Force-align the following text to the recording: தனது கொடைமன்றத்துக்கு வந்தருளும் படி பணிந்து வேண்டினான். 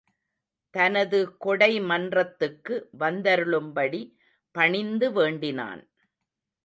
தனது 0.73 1.19
கொடைமன்றத்துக்கு 1.45 2.75
வந்தருளும் 2.97 3.71
படி 3.73 4.01
பணிந்து 4.55 5.09
வேண்டினான். 5.11 5.83